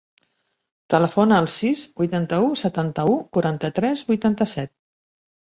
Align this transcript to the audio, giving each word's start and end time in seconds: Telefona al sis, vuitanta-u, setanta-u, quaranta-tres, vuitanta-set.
Telefona 0.93 1.37
al 1.41 1.49
sis, 1.57 1.83
vuitanta-u, 2.01 2.49
setanta-u, 2.63 3.15
quaranta-tres, 3.39 4.05
vuitanta-set. 4.11 4.75